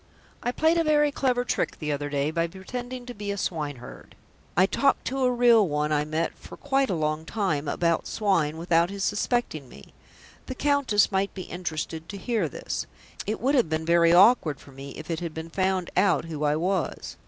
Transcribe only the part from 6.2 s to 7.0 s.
for quite a